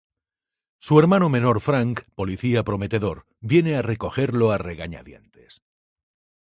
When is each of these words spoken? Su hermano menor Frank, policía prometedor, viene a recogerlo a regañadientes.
Su 0.79 0.99
hermano 0.99 1.29
menor 1.29 1.61
Frank, 1.61 2.01
policía 2.15 2.63
prometedor, 2.63 3.27
viene 3.39 3.75
a 3.75 3.83
recogerlo 3.83 4.49
a 4.51 4.57
regañadientes. 4.57 5.61